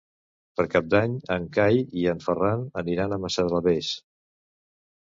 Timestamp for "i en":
2.05-2.25